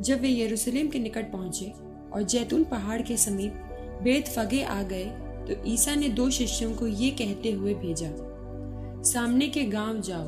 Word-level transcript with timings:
जब 0.00 0.20
वे 0.20 0.28
यरूशलेम 0.30 0.88
के 0.88 0.98
निकट 0.98 1.30
पहुँचे 1.32 1.72
और 2.12 2.22
जैतून 2.22 2.64
पहाड़ 2.64 3.00
के 3.02 3.16
समीप 3.16 3.62
बेत 4.02 4.28
फगे 4.28 4.62
आ 4.62 4.82
गए 4.82 5.04
तो 5.48 5.54
ईसा 5.66 5.94
ने 5.94 6.08
दो 6.08 6.28
शिष्यों 6.30 6.74
को 6.74 6.86
ये 6.86 7.10
कहते 7.10 7.50
हुए 7.50 7.74
भेजा, 7.74 8.08
सामने 9.02 9.48
के 9.48 9.62
गाँव 9.64 10.00
जाओ, 10.00 10.24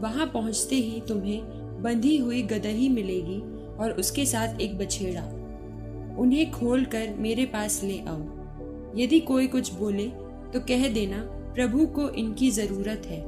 वहाँ 0.00 0.26
पहुँचते 0.26 0.76
ही 0.76 1.00
तुम्हें 1.08 1.82
बंधी 1.82 2.16
हुई 2.16 2.42
गदही 2.42 2.88
मिलेगी 2.88 3.38
और 3.76 3.92
उसके 3.92 4.26
साथ 4.26 4.60
एक 4.60 4.76
बछेड़ा। 4.78 5.22
उन्हें 6.18 6.50
खोल 6.50 6.84
कर 6.84 7.14
मेरे 7.18 7.44
पास 7.46 7.82
ले 7.84 7.98
आओ। 8.00 8.20
यदि 8.96 9.20
कोई 9.20 9.46
कुछ 9.46 9.72
बोले 9.74 10.06
तो 10.52 10.60
कह 10.60 10.88
देना, 10.88 11.22
प्रभु 11.54 11.86
को 11.86 12.08
इनकी 12.10 12.50
ज़रूरत 12.50 13.06
है। 13.06 13.20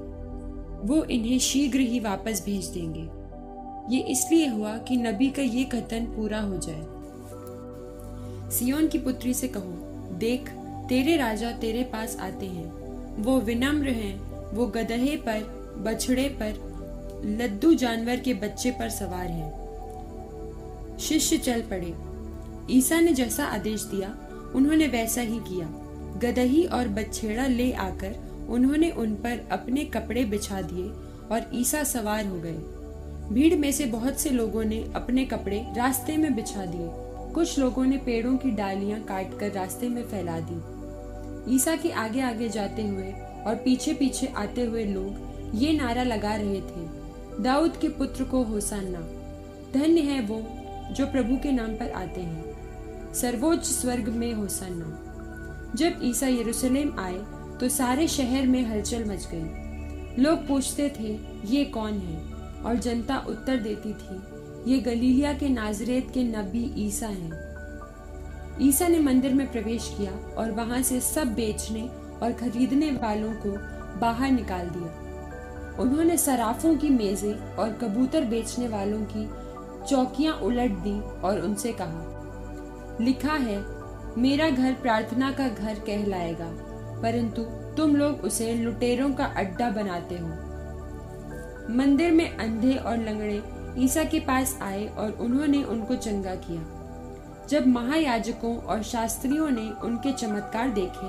वो 0.81 1.03
इन्हें 1.05 1.39
शीघ्र 1.39 1.81
ही 1.81 2.01
वापस 2.01 2.43
भेज 2.47 2.67
देंगे। 2.67 3.03
ये 3.89 4.01
इसलिए 4.01 4.47
हुआ 4.47 4.79
कि 4.79 4.97
नबी 4.97 5.31
का 5.31 5.43
ये 5.43 5.65
कथन 5.65 6.05
पूरा 6.17 6.41
हो 6.41 6.57
जाए। 6.57 6.87
सियोन 8.51 8.89
की 8.89 8.99
पुत्री 8.99 9.35
से 9.35 9.49
कहो, 9.49 9.75
देख, 10.19 10.51
तेरे 10.89 11.17
राजा 11.17 11.51
तेरे 11.51 11.83
पास 11.83 12.17
आते 12.17 12.47
हैं। 12.47 12.79
वो 13.23 13.41
विनम्र 13.41 13.89
हैं, 13.89 14.21
वो 14.57 14.67
गदहे 14.67 15.17
पर, 15.17 15.41
बछड़े 15.79 16.29
पर, 16.29 16.69
लद्दू 17.25 17.75
जानवर 17.75 18.17
के 18.17 18.35
बच्चे 18.35 18.71
पर 18.71 18.89
सवार 18.89 19.27
हैं। 19.27 19.69
शिष्य 20.99 21.39
चल 21.39 21.63
पड़े। 21.63 21.95
ईसा 22.71 23.01
ने 23.01 23.13
जैसा 23.13 23.45
आदेश 23.45 23.83
दिया, 23.83 24.17
उन्होंने 24.55 24.87
वैसा 24.87 25.21
ही 25.21 25.39
किया। 25.39 25.67
गदही 26.19 26.65
और 26.65 26.89
बछेड़ा 26.89 27.47
ले 27.47 27.73
आकर 27.73 28.47
उन्होंने 28.49 28.91
उन 28.91 29.15
पर 29.15 29.49
अपने 29.53 29.85
कपड़े 29.85 30.25
बिछा 30.25 30.63
दिए 30.63 30.89
और 31.35 31.51
ईसा 31.55 31.85
सवार 31.85 32.27
हो 32.27 32.41
गए। 32.41 32.78
भीड़ 33.31 33.55
में 33.55 33.71
से 33.73 33.85
बहुत 33.87 34.21
से 34.21 34.31
लोगों 34.31 34.65
ने 34.65 34.79
अपने 34.97 35.25
कपड़े 35.25 35.65
रास्ते 35.77 36.17
में 36.17 36.35
बिछा 36.35 36.65
दिए। 36.67 36.89
कुछ 37.35 37.59
लोगों 37.59 37.85
ने 37.87 37.97
पेड़ों 37.97 38.37
की 38.37 38.51
डालियाँ 38.51 39.01
काटकर 39.01 39.53
रास्ते 39.53 39.89
में 39.89 40.03
फैला 40.03 40.39
दी। 40.41 41.55
ईसा 41.55 41.75
के 41.77 41.91
आगे 41.95 42.21
आगे 42.21 42.49
जाते 42.49 42.87
हुए 42.87 43.13
और 43.47 43.55
पीछे 43.55 43.93
पीछे 43.95 44.27
आते 44.37 44.65
हुए 44.65 44.85
लोग 44.85 45.53
ये 45.55 45.73
नारा 45.73 46.03
लगा 46.03 46.35
रहे 46.35 46.61
थे, 46.61 46.87
दाऊद 47.43 47.77
के 47.77 47.89
पुत्र 47.89 48.25
को 48.25 48.43
होसाना 48.43 49.01
धन्य 49.73 50.01
है 50.01 50.21
वो 50.23 50.41
जो 50.95 51.07
प्रभु 51.07 51.37
के 51.37 51.53
नाम 51.53 51.75
पर 51.77 51.91
आते 51.93 52.21
हैं। 52.21 53.13
सर्वोच्च 53.15 53.65
स्वर्ग 53.65 54.09
में 54.11 54.33
होसाना 54.33 55.73
जब 55.77 56.01
ईसा 56.05 56.29
यरूशलेम 56.29 56.95
आए 56.99 57.19
तो 57.61 57.69
सारे 57.69 58.09
शहर 58.09 58.47
में 58.47 58.63
हलचल 58.65 59.05
मच 59.05 59.29
गई। 59.33 60.23
लोग 60.23 60.47
पूछते 60.49 60.89
थे, 60.91 61.19
ये 61.47 61.65
कौन 61.67 61.93
है? 61.93 62.17
और 62.67 62.77
जनता 62.77 63.19
उत्तर 63.29 63.57
देती 63.57 63.93
थी, 63.93 64.21
ये 64.67 64.79
गलीलिया 64.81 65.33
के 65.33 65.49
नाजरेत 65.49 66.11
के 66.15 66.23
नबी 66.25 66.65
ईसा 66.87 67.07
हैं। 67.07 67.47
ईसा 68.61 68.89
ने 68.89 68.99
मंदिर 68.99 69.35
में 69.35 69.51
प्रवेश 69.53 69.95
किया 69.99 70.13
और 70.35 70.51
वहाँ 70.51 70.83
से 70.83 71.01
सब 71.01 71.35
बेचने 71.35 71.83
और 72.23 72.33
खरीदने 72.33 72.91
वालों 72.93 73.33
को 73.37 73.51
बाहर 74.01 74.31
निकाल 74.31 74.69
दिया। 74.69 75.77
उन्होंने 75.83 76.17
सराफों 76.17 76.77
की 76.77 76.91
मेजें 76.91 77.35
और 77.35 77.73
कबूतर 77.73 78.25
बेचने 78.25 78.69
वालों 78.69 79.01
की 79.13 79.27
चौकियाँ 79.89 80.35
उलट 80.35 80.71
दी 80.79 81.01
और 81.21 81.41
उनसे 81.41 81.73
कहा, 81.73 82.97
लिखा 83.01 83.33
है, 83.33 83.59
मेरा 84.19 84.49
घर 84.51 84.73
प्रार्थना 84.73 85.31
का 85.33 85.49
घर 85.49 85.79
कहलाएगा, 85.81 86.51
परंतु 87.03 87.43
तुम 87.77 87.97
लोग 87.97 88.25
उसे 88.25 88.53
लुटेरों 88.55 89.13
का 89.13 89.25
अड्डा 89.37 89.71
बनाते 89.71 90.19
हो। 90.19 90.29
मंदिर 91.71 92.13
में 92.13 92.37
अंधे 92.37 92.75
और 92.75 92.97
लंगड़े 92.99 93.43
ईसा 93.79 94.05
के 94.05 94.21
पास 94.21 94.59
आए 94.63 94.87
और 94.89 95.11
उन्होंने 95.21 95.63
उनको 95.65 95.97
चंगा 95.97 96.35
किया। 96.45 96.63
जब 97.49 97.67
महायाजकों 97.67 98.57
और 98.59 98.83
शास्त्रियों 98.83 99.49
ने 99.51 99.71
उनके 99.85 100.13
चमत्कार 100.13 100.71
देखे 100.71 101.07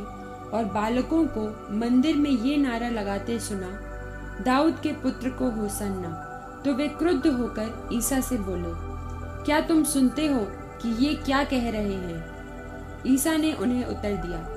और 0.50 0.66
बालकों 0.74 1.26
को 1.28 1.48
मंदिर 1.78 2.16
में 2.16 2.30
ये 2.30 2.58
नारा 2.58 2.90
लगाते 2.90 3.40
सुना, 3.40 3.70
दाऊद 4.46 4.80
के 4.84 4.92
पुत्र 5.02 5.30
को 5.32 5.50
होसन्ना 5.52 6.26
तो 6.66 6.74
वे 6.74 6.88
क्रुद्ध 6.90 7.28
होकर 7.28 7.90
ईसा 7.94 8.20
से 8.22 8.38
बोले, 8.40 8.74
क्या 9.46 9.60
तुम 9.62 9.84
सुनते 9.86 10.28
हो 10.28 10.46
कि 10.82 10.90
ये 11.06 11.14
क्या 11.16 11.44
कह 11.44 11.70
रहे 11.72 11.94
हैं? 11.96 12.24
ईसा 13.08 13.36
ने 13.38 13.54
उन्हें 13.54 13.86
उत्तर 13.86 14.16
दिया, 14.18 14.48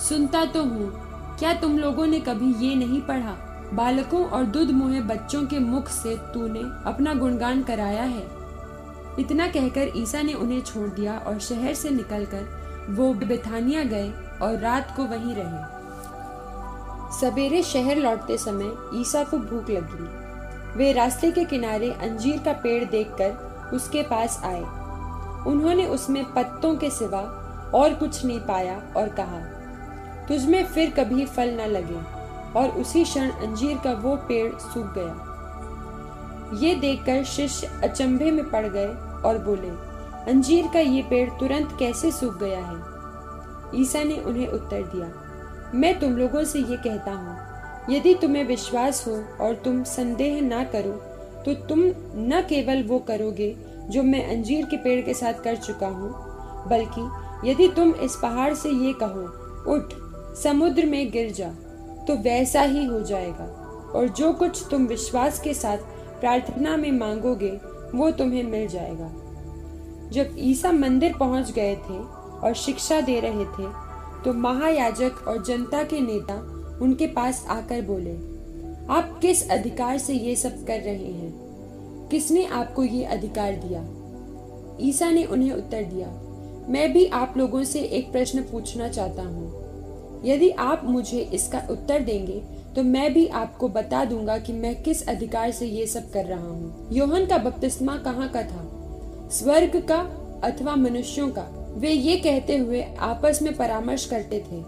सुनता 0.00 0.44
तो 0.44 0.64
हूँ। 0.64 0.90
क्या 1.38 1.52
तुम 1.60 1.78
लोगों 1.78 2.06
ने 2.06 2.20
कभी 2.20 2.52
ये 2.58 2.74
नहीं 2.76 3.00
पढ़ा 3.02 3.36
बालकों 3.74 4.24
और 4.26 4.44
दुध 4.44 4.70
मुहे 4.70 5.00
बच्चों 5.00 5.44
के 5.46 5.58
मुख 5.58 5.88
से 5.88 6.16
तूने 6.34 6.60
अपना 6.86 7.14
गुणगान 7.14 7.62
कराया 7.62 8.02
है। 8.04 8.22
इतना 9.18 9.46
कहकर 9.48 9.92
ईसा 9.96 10.22
ने 10.22 10.32
उन्हें 10.34 10.60
छोड़ 10.62 10.88
दिया 10.88 11.16
और 11.18 11.38
शहर 11.38 11.74
से 11.74 11.90
निकलकर 11.90 12.86
वो 12.90 13.12
बेथानिया 13.16 13.84
गए 13.84 14.10
और 14.42 14.58
रात 14.58 14.94
को 14.96 15.04
वहीं 15.04 15.34
रहे। 15.34 15.78
सवेरे 17.20 17.62
शहर 17.62 17.96
लौटते 17.96 18.38
समय 18.38 19.00
ईसा 19.00 19.24
को 19.24 19.38
भूख 19.38 19.70
लगी। 19.70 20.78
वे 20.78 20.92
रास्ते 20.92 21.30
के 21.30 21.44
किनारे 21.44 21.90
अंजीर 21.92 22.38
का 22.38 22.52
पेड़ 22.52 22.84
देखकर 22.84 23.70
उसके 23.74 24.02
पास 24.02 24.40
आए। 24.44 24.60
उन्होंने 25.46 25.86
उसमें 25.86 26.24
पत्तों 26.32 26.74
के 26.76 26.90
सिवा 26.90 27.20
और 27.74 27.94
कुछ 27.94 28.24
नहीं 28.24 28.40
पाया 28.40 28.80
और 28.96 29.08
कहा, 29.10 29.40
तुझमें 30.28 30.64
फिर 30.64 30.90
कभी 30.90 31.24
फल 31.26 31.50
न 31.52 31.66
लगे। 31.68 32.19
और 32.56 32.68
उसी 32.80 33.02
क्षण 33.04 33.30
अंजीर 33.30 33.76
का 33.84 33.92
वो 34.02 34.14
पेड़ 34.28 34.52
सूख 34.52 34.94
गया। 34.94 36.56
ये 36.58 36.74
देखकर 36.76 37.22
शिष्य 37.26 37.70
अचंभे 37.84 38.30
में 38.30 38.44
पड़ 38.50 38.66
गए 38.66 38.88
और 39.24 39.38
बोले, 39.44 39.68
अंजीर 40.30 40.66
का 40.74 40.80
ये 40.80 41.02
पेड़ 41.10 41.28
तुरंत 41.30 41.76
कैसे 41.78 42.10
सूख 42.12 42.38
गया 42.38 42.58
है? 42.60 42.78
ईसा 43.74 44.02
ने 44.04 44.16
उन्हें 44.20 44.48
उत्तर 44.48 44.82
दिया, 44.84 45.12
मैं 45.74 45.98
तुम 46.00 46.16
लोगों 46.16 46.44
से 46.44 46.58
ये 46.60 46.76
कहता 46.78 47.12
हूँ, 47.12 47.36
यदि 47.90 48.14
तुम्हें 48.14 48.44
विश्वास 48.46 49.04
हो 49.06 49.22
और 49.40 49.54
तुम 49.64 49.82
संदेह 49.86 50.40
ना 50.42 50.64
करो 50.66 50.92
तो 51.44 51.54
तुम 51.66 51.80
न 52.24 52.40
केवल 52.48 52.82
वो 52.82 52.98
करोगे 53.00 53.54
जो 53.90 54.02
मैं 54.02 54.24
अंजीर 54.30 54.66
के 54.66 54.76
पेड़ 54.78 55.00
के 55.04 55.14
साथ 55.14 55.42
कर 55.44 55.56
चुका 55.58 55.86
हूँ, 55.88 56.12
बल्कि 56.68 57.50
यदि 57.50 57.68
तुम 57.76 57.94
इस 57.96 58.16
पहाड़ 58.22 58.52
से 58.54 58.70
ये 58.70 58.92
कहो, 59.02 59.22
उठ, 59.72 59.92
समुद्र 60.38 60.86
में 60.86 61.10
गिर 61.10 61.32
जा। 61.32 61.50
तो 62.10 62.14
वैसा 62.16 62.62
ही 62.62 62.84
हो 62.84 63.00
जाएगा। 63.00 63.44
और 63.94 64.08
जो 64.08 64.32
कुछ 64.32 64.64
तुम 64.70 64.86
विश्वास 64.86 65.40
के 65.40 65.52
साथ 65.54 65.78
प्रार्थना 66.20 66.76
में 66.76 66.90
मांगोगे, 66.92 67.50
वो 67.94 68.10
तुम्हें 68.10 68.42
मिल 68.44 68.66
जाएगा। 68.68 69.10
जब 70.12 70.34
ईसा 70.40 70.72
मंदिर 70.72 71.14
पहुँच 71.16 71.52
गए 71.52 71.74
थे 71.76 71.98
और 72.40 72.54
शिक्षा 72.56 73.00
दे 73.00 73.18
रहे 73.20 73.44
थे 73.46 73.68
तो 74.24 74.32
महायाजक 74.32 75.24
और 75.28 75.42
जनता 75.44 75.82
के 75.82 76.00
नेता 76.00 76.34
उनके 76.82 77.06
पास 77.06 77.44
आकर 77.50 77.82
बोले, 77.82 78.14
आप 78.92 79.18
किस 79.22 79.48
अधिकार 79.50 79.98
से 79.98 80.14
ये 80.14 80.34
सब 80.36 80.64
कर 80.66 80.80
रहे 80.80 81.12
हैं? 81.12 81.32
किसने 82.10 82.44
आपको 82.44 82.84
ये 82.84 83.04
अधिकार 83.06 83.52
दिया? 83.64 83.86
ईसा 84.80 85.10
ने 85.10 85.24
उन्हें 85.24 85.52
उत्तर 85.52 85.84
दिया, 85.84 86.08
मैं 86.68 86.92
भी 86.92 87.06
आप 87.14 87.34
लोगों 87.36 87.64
से 87.64 87.80
एक 87.80 88.12
प्रश्न 88.12 88.42
पूछना 88.42 88.88
चाहता 88.88 89.22
हूँ। 89.22 89.59
यदि 90.24 90.50
आप 90.50 90.84
मुझे 90.84 91.20
इसका 91.34 91.62
उत्तर 91.70 92.00
देंगे 92.00 92.42
तो 92.74 92.82
मैं 92.82 93.12
भी 93.12 93.26
आपको 93.26 93.68
बता 93.68 94.04
दूँगा 94.04 94.36
कि 94.38 94.52
मैं 94.52 94.82
किस 94.82 95.06
अधिकार 95.08 95.50
से 95.50 95.66
ये 95.66 95.86
सब 95.86 96.10
कर 96.12 96.24
रहा 96.24 96.48
हूँ। 96.48 96.88
योहन 96.92 97.26
का 97.26 97.38
बपतिस्मा 97.38 97.96
कहाँ 97.96 98.28
का 98.28 98.42
था? 98.42 98.66
स्वर्ग 99.32 99.80
का 99.88 99.98
अथवा 100.44 100.74
मनुष्यों 100.76 101.28
का? 101.28 101.46
वे 101.76 101.90
ये 101.90 102.16
कहते 102.16 102.56
हुए 102.56 102.82
आपस 103.00 103.42
में 103.42 103.56
परामर्श 103.56 104.04
करते 104.06 104.38
थे। 104.42 104.62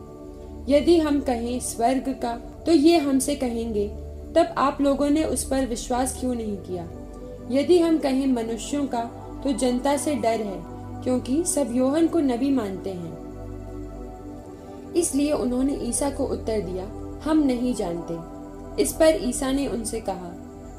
यदि 0.68 0.98
हम 0.98 1.20
कहें 1.20 1.58
स्वर्ग 1.60 2.08
का 2.22 2.34
तो 2.66 2.72
ये 2.72 2.98
हमसे 2.98 3.34
कहेंगे, 3.34 3.88
तब 4.34 4.54
आप 4.58 4.80
लोगों 4.80 5.08
ने 5.10 5.24
उस 5.24 5.44
पर 5.44 5.66
विश्वास 5.66 6.19
क्यों 6.20 6.34
नहीं 6.34 6.56
किया? 6.58 6.88
यदि 7.50 7.78
हम 7.78 7.98
कहें 7.98 8.26
मनुष्यों 8.26 8.87
का 8.87 9.02
तो 9.44 9.52
जनता 9.52 9.96
से 9.96 10.14
डर 10.14 10.40
है, 10.40 10.62
क्योंकि 11.02 11.43
सब 11.44 11.75
योहन 11.76 12.06
को 12.06 12.20
नबी 12.20 12.50
मानते 12.50 12.90
हैं। 12.90 13.21
इसलिए 14.97 15.33
उन्होंने 15.33 15.75
ईसा 15.75 16.11
को 16.11 16.25
उत्तर 16.25 16.61
दिया, 16.61 16.85
हम 17.31 17.39
नहीं 17.39 17.75
जानते। 17.75 18.43
इस 18.83 18.93
पर 18.93 19.19
ईसा 19.21 19.53
ने 19.53 19.67
उनसे 19.67 20.00
कहा, 20.00 20.33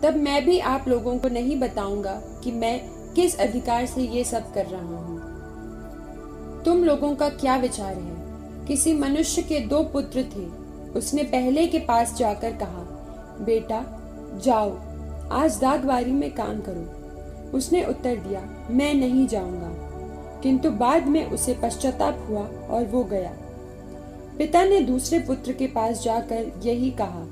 तब 0.04 0.15
मैं 0.15 0.45
भी 0.45 0.60
आप 0.60 0.86
लोगों 0.88 1.18
को 1.18 1.30
नहीं 1.30 1.60
बताऊँगा 1.60 2.21
कि 2.44 2.51
मैं 2.51 2.81
किस 3.13 3.39
अधिकार 3.39 3.86
से 3.86 4.01
ये 4.01 4.24
सब 4.24 4.54
कर 4.54 4.65
रहा 4.65 4.81
हूँ। 4.81 5.33
तुम 6.63 6.83
लोगों 6.83 7.15
का 7.15 7.30
क्या 7.30 7.56
विचार 7.57 7.95
है? 7.95 8.24
किसी 8.65 8.94
मनुष्य 8.94 9.42
के 9.42 9.60
दो 9.60 9.83
पुत्र 9.83 10.24
थे। 10.24 10.63
उसने 11.00 11.24
पहले 11.24 11.68
के 11.68 11.80
पास 11.80 12.18
जाकर 12.18 12.51
कहा, 12.51 12.83
बेटा, 13.42 13.86
जाओ, 14.44 14.80
आज 15.31 15.60
दागवारी 15.62 16.12
में 16.12 16.33
काम 16.33 16.62
करो। 16.62 17.04
उसने 17.57 17.86
उत्तर 17.86 18.15
दिया, 18.15 18.68
मैं 18.69 18.94
नहीं 18.94 19.27
जाऊँगा। 19.27 19.89
किंतु 20.44 20.71
बाद 20.71 21.07
में 21.07 21.31
उसे 21.31 21.54
पश्चाताप 21.54 22.25
हुआ 22.30 22.42
और 22.69 22.86
वो 22.86 23.04
गया। 23.04 23.38
पिता 24.38 24.63
ने 24.63 24.80
दूसरे 24.80 25.19
पुत्र 25.19 25.53
के 25.53 25.68
पास 25.68 26.03
जाकर 26.03 26.62
यही 26.65 26.91
कहा। 26.91 27.25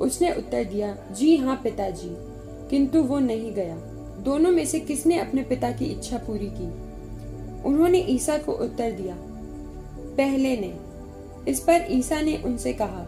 उसने 0.00 0.32
उत्तर 0.32 0.64
दिया, 0.64 0.96
जी 1.12 1.36
हाँ 1.36 1.60
पिताजी। 1.64 2.10
किंतु 2.70 3.02
वो 3.02 3.18
नहीं 3.18 3.52
गया। 3.52 3.76
दोनों 4.20 4.50
में 4.50 4.64
से 4.66 4.80
किसने 4.80 5.18
अपने 5.18 5.42
पिता 5.42 5.70
की 5.70 5.84
इच्छा 5.84 6.18
पूरी 6.18 6.50
की? 6.52 6.66
उन्होंने 7.64 7.98
ईसा 7.98 8.38
को 8.38 8.52
उत्तर 8.52 8.90
दिया, 8.92 9.16
पहले 10.16 10.56
ने। 10.56 10.74
इस 11.50 11.60
पर 11.60 11.86
ईसा 11.90 12.20
ने 12.20 12.36
उनसे 12.36 12.72
कहा, 12.72 13.06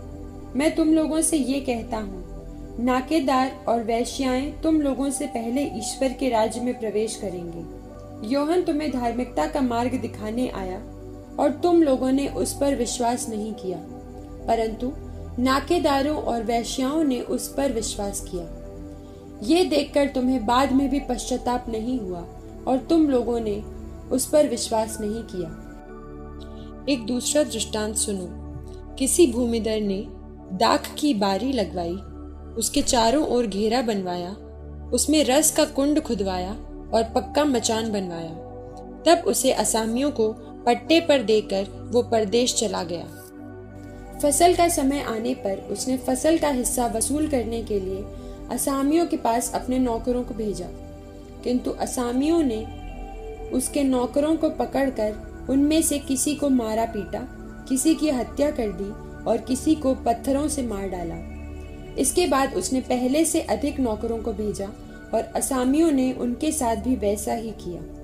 मैं 0.56 0.74
तुम 0.74 0.88
लोगों 0.88 1.20
से 1.20 1.36
ये 1.36 1.60
कहता 1.60 1.96
हूँ, 1.96 2.26
नाकेदार 2.84 3.64
और 3.68 3.82
वैश्याएँ 3.82 4.60
तुम 4.62 4.80
लोगों 4.80 5.10
से 5.10 5.26
पहले 5.26 5.62
ईश्वर 5.62 6.12
के 6.12 6.28
राज्य 6.28 6.60
में 6.60 6.78
प्रवेश 6.80 7.16
करेंगे। 7.16 7.64
योहन 8.28 8.62
तुम्हें 8.62 8.92
धार्मिकता 8.92 9.46
का 9.46 9.60
मार्ग 9.60 9.94
दिखाने 9.94 10.48
आया 10.48 10.78
और 11.38 11.50
तुम 11.50 11.82
लोगों 11.82 12.12
ने 12.12 12.28
उस 12.28 12.52
पर 12.52 12.74
विश्वास 12.74 13.28
नहीं 13.28 13.52
किया। 13.52 13.78
परंतु 14.46 14.92
नाकेदारों 15.42 16.16
और 16.16 16.42
वैश्याओं 16.42 17.04
ने 17.04 17.20
उस 17.20 17.54
पर 17.54 17.72
विश्वास 17.72 18.20
किया। 18.20 18.62
ये 19.42 19.64
देखकर 19.64 20.06
तुम्हें 20.06 20.46
बाद 20.46 20.72
में 20.72 20.90
भी 20.90 21.00
पश्चाताप 21.00 21.64
नहीं 21.68 22.00
हुआ 22.00 22.24
और 22.66 22.86
तुम 22.90 23.08
लोगों 23.08 23.40
ने 23.40 23.62
उस 24.10 24.26
पर 24.26 24.48
विश्वास 24.48 24.98
नहीं 25.00 25.22
किया। 25.22 25.62
एक 26.88 27.06
दूसरा 27.06 27.42
दृष्टांत 27.42 27.96
सुनो। 27.96 28.28
किसी 28.94 29.26
भूमिदर 29.26 29.80
ने 29.80 30.06
दाख 30.52 30.94
की 30.98 31.14
बारी 31.14 31.52
लगवाई, 31.52 31.96
उसके 32.58 32.82
चारों 32.82 33.26
ओर 33.26 33.46
घेरा 33.46 33.82
बनवाया, 33.82 34.36
उसमें 34.92 35.24
रस 35.24 35.56
का 35.56 35.64
कुंड 35.64 36.00
खुदवाया 36.00 36.52
और 36.94 37.02
पक्का 37.14 37.44
मचान 37.44 37.92
बनवाया। 37.92 38.30
तब 39.06 39.24
उसे 39.26 39.52
असामियों 39.52 40.10
को 40.10 40.32
पट्टे 40.66 41.00
पर 41.00 41.22
देकर 41.22 41.90
वो 41.92 42.02
परदेश 42.02 42.54
चला 42.54 42.82
गया। 42.82 43.04
फ़सल 44.20 44.54
का 44.54 44.68
समय 44.68 45.00
आने 45.00 45.34
पर 45.34 45.58
उसने 45.70 45.96
फ़सल 45.96 46.38
का 46.38 46.48
हिस्सा 46.48 46.86
वसूल 46.86 47.28
करने 47.28 47.62
के 47.62 47.80
लिए 47.80 48.04
असामियों 48.50 49.06
के 49.06 49.16
पास 49.16 49.54
अपने 49.54 49.78
नौकरों 49.78 50.24
को 50.24 50.34
भेजा। 50.34 50.66
किंतु 51.44 51.70
असामियों 51.70 52.42
ने 52.42 52.64
उसके 53.50 53.84
नौकरों 53.84 54.36
को 54.36 54.50
पकड़कर 54.50 55.46
उनमें 55.50 55.82
से 55.82 55.98
किसी 55.98 56.34
को 56.34 56.48
मारा 56.48 56.84
पीटा, 56.84 57.20
किसी 57.68 57.94
की 57.94 58.10
हत्या 58.10 58.50
कर 58.50 58.72
दी 58.72 58.90
और 59.24 59.36
किसी 59.38 59.74
को 59.74 59.94
पत्थरों 59.94 60.48
से 60.48 60.62
मार 60.62 60.88
डाला। 60.88 61.16
इसके 61.98 62.26
बाद 62.26 62.54
उसने 62.54 62.80
पहले 62.80 63.24
से 63.24 63.40
अधिक 63.40 63.80
नौकरों 63.80 64.18
को 64.18 64.32
भेजा 64.32 64.66
और 65.14 65.32
असामियों 65.36 65.90
ने 65.90 66.12
उनके 66.12 66.52
साथ 66.52 66.76
भी 66.76 66.96
वैसा 66.96 67.34
ही 67.34 67.50
किया। 67.50 67.95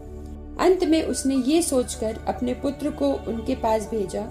अंत 0.61 0.85
में 0.85 1.03
उसने 1.03 1.35
ये 1.35 1.63
सोचकर 1.63 2.19
अपने 2.29 2.55
पुत्र 2.55 2.91
को 2.91 3.13
उनके 3.29 3.55
पास 3.55 3.89
भेजा 3.91 4.23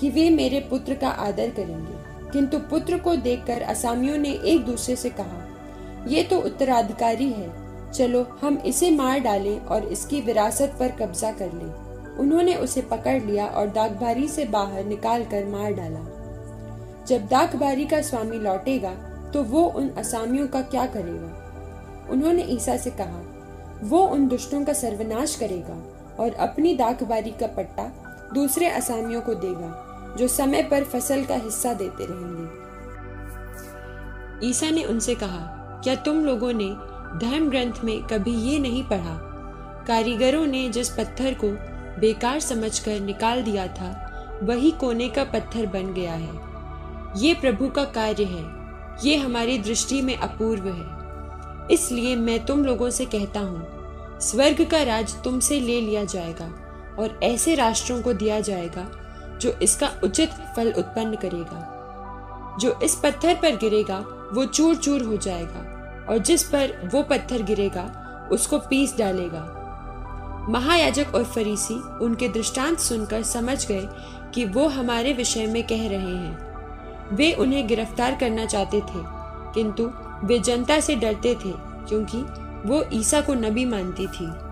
कि 0.00 0.10
वे 0.10 0.30
मेरे 0.30 0.60
पुत्र 0.60 0.94
का 0.94 1.08
आदर 1.08 1.50
करेंगे। 1.50 2.30
किंतु 2.32 2.58
पुत्र 2.58 2.98
को 2.98 3.16
देखकर 3.16 3.62
असामियों 3.62 4.16
ने 4.18 4.30
एक 4.30 4.64
दूसरे 4.64 4.96
से 4.96 5.10
कहा, 5.10 5.48
ये 6.08 6.22
तो 6.22 6.38
उत्तराधिकारी 6.38 7.30
है। 7.32 7.50
चलो, 7.92 8.22
हम 8.42 8.58
इसे 8.58 8.90
मार 8.90 9.18
डालें 9.18 9.60
और 9.60 9.84
इसकी 9.84 10.20
विरासत 10.20 10.76
पर 10.80 10.92
कब्जा 10.92 11.32
कर 11.32 11.52
लें। 11.52 12.16
उन्होंने 12.16 12.54
उसे 12.54 12.80
पकड़ 12.80 13.22
लिया 13.22 13.46
और 13.46 13.66
दागबारी 13.66 14.28
से 14.28 14.44
बाहर 14.44 14.84
निकाल 14.84 15.24
कर 15.24 15.46
मार 15.46 15.72
डाला। 15.72 16.06
जब 17.06 17.26
दागबारी 17.26 17.84
का 17.84 18.00
स्वामी 18.02 18.36
लौटेगा 18.36 18.94
तो 19.34 19.42
वो 19.42 19.64
उन 19.66 19.88
असामियों 19.88 20.46
का 20.46 20.60
क्या 20.62 20.86
करेगा? 20.86 22.08
उन्होंने 22.10 22.42
ईसा 22.42 22.76
से 22.76 22.90
कहा 22.90 23.22
वो 23.82 23.98
उन 24.06 24.26
दुष्टों 24.28 24.64
का 24.64 24.72
सर्वनाश 24.72 25.34
करेगा 25.36 25.74
और 26.22 26.34
अपनी 26.34 26.74
दाखबारी 26.74 27.30
का 27.30 27.46
पट्टा 27.46 27.84
दूसरे 28.34 28.66
असामियों 28.66 29.20
को 29.20 29.34
देगा, 29.34 30.14
जो 30.18 30.28
समय 30.28 30.62
पर 30.62 30.84
फ़सल 30.84 31.24
का 31.24 31.34
हिस्सा 31.34 31.72
देते 31.74 32.06
रहेंगे। 32.10 32.60
ईसा 34.48 34.70
ने 34.70 34.84
उनसे 34.84 35.14
कहा, 35.14 35.38
क्या 35.84 35.94
तुम 35.94 36.24
लोगों 36.24 36.52
ने 36.52 36.68
धर्म 37.18 37.48
ग्रंथ 37.50 37.84
में 37.84 38.02
कभी 38.02 38.34
ये 38.34 38.58
नहीं 38.58 38.84
पढ़ा? 38.84 39.18
कारीगरों 39.86 40.46
ने 40.46 40.68
जिस 40.68 40.88
पत्थर 40.88 41.34
को 41.34 41.48
बेकार 42.00 42.40
समझकर 42.40 43.00
निकाल 43.00 43.42
दिया 43.42 43.66
था, 43.66 43.90
वही 44.42 44.70
कोने 44.70 45.08
का 45.08 45.24
पत्थर 45.24 45.66
बन 45.66 45.92
गया 45.94 46.12
है। 46.12 47.20
ये 47.22 47.34
प्रभु 47.34 47.68
का 47.68 47.84
कार्य 47.84 48.24
है, 48.24 48.44
ये 49.04 49.16
हमारी 49.16 49.58
दृष्टि 49.58 50.02
में 50.02 50.16
अपूर्व 50.16 50.68
है। 50.68 51.02
इसलिए 51.70 52.16
मैं 52.16 52.44
तुम 52.46 52.64
लोगों 52.64 52.90
से 52.90 53.04
कहता 53.04 53.40
हूँ 53.40 53.71
स्वर्ग 54.22 54.64
का 54.70 54.82
राज 54.82 55.14
तुमसे 55.24 55.60
ले 55.60 55.80
लिया 55.80 56.04
जाएगा 56.04 56.44
और 56.98 57.18
ऐसे 57.22 57.54
राष्ट्रों 57.54 58.00
को 58.02 58.12
दिया 58.12 58.40
जाएगा 58.40 58.86
जो 59.40 59.52
इसका 59.62 59.90
उचित 60.04 60.30
फल 60.56 60.72
उत्पन्न 60.72 61.16
करेगा। 61.16 62.58
जो 62.60 62.78
इस 62.82 62.94
पत्थर 62.94 63.34
पर 63.34 63.56
गिरेगा, 63.56 63.98
वो 64.32 64.44
चूर 64.44 64.76
चूर 64.76 65.02
हो 65.02 65.16
जाएगा 65.16 66.06
और 66.08 66.18
जिस 66.18 66.42
पर 66.44 66.90
वो 66.94 67.02
पत्थर 67.02 67.42
गिरेगा, 67.42 68.28
उसको 68.32 68.58
पीस 68.58 68.96
डालेगा। 68.98 69.40
महायाजक 70.48 71.14
और 71.14 71.24
फरीसी 71.24 71.74
उनके 72.04 72.28
दृष्टांत 72.28 72.78
सुनकर 72.78 73.22
समझ 73.22 73.66
गए 73.66 73.88
कि 74.34 74.44
वो 74.44 74.66
हमारे 74.68 75.12
विषय 75.12 75.46
में 75.46 75.62
कह 75.62 75.88
रहे 75.88 76.14
हैं। 76.16 77.16
वे 77.16 77.32
उन्हें 77.32 77.66
गिरफ़्तार 77.66 78.14
करना 78.14 78.44
चाहते 78.44 78.80
थे, 78.80 79.02
किंतु 79.54 79.90
वे 80.24 80.38
जनता 80.38 80.80
से 80.80 80.96
डरते 80.96 81.34
थे, 81.34 81.52
क्योंकि 81.88 82.24
वो 82.66 82.84
ईसा 82.92 83.20
को 83.20 83.34
नबी 83.34 83.64
मानती 83.64 84.06
थी। 84.06 84.51